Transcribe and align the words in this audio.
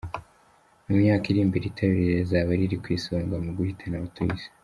Mu 0.85 0.93
myaka 1.01 1.25
iri 1.27 1.39
imbere 1.45 1.65
itabi 1.67 1.93
rizaba 2.19 2.51
riri 2.59 2.77
ku 2.83 2.87
isonga 2.97 3.35
mu 3.45 3.51
guhitana 3.57 3.95
abatuye 3.97 4.31
Isi 4.35 4.47